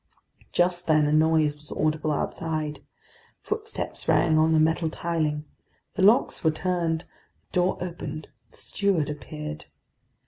Just 0.51 0.87
then 0.87 1.05
a 1.05 1.11
noise 1.13 1.53
was 1.53 1.71
audible 1.73 2.11
outside. 2.11 2.83
Footsteps 3.43 4.07
rang 4.07 4.35
on 4.39 4.51
the 4.51 4.59
metal 4.59 4.89
tiling. 4.89 5.45
The 5.93 6.01
locks 6.01 6.43
were 6.43 6.49
turned, 6.49 7.01
the 7.01 7.07
door 7.51 7.77
opened, 7.79 8.27
the 8.49 8.57
steward 8.57 9.11
appeared. 9.11 9.65